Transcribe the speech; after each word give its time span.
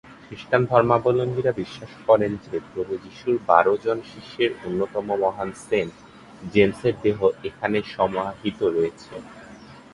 খ্রিস্টান 0.25 0.61
ধর্মাবলম্বীরা 0.71 1.51
বিশ্বাস 1.61 1.91
করেন 2.07 2.31
যে, 2.45 2.55
প্রভু 2.69 2.93
যিশুর 3.03 3.35
বারোজন 3.49 3.97
শিষ্যের 4.11 4.51
অন্যতম 4.65 5.07
মহান 5.23 5.49
সেন্ট 5.65 5.93
জেমসের 6.53 6.95
দেহ 7.03 7.19
এখানে 7.49 7.77
সমাহিত 7.95 8.59
রয়েছে। 8.75 9.13